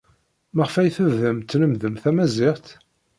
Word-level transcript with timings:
Maɣef 0.55 0.75
ay 0.75 0.91
tebdam 0.95 1.37
tlemmdem 1.39 1.95
tamaziɣt? 2.03 2.67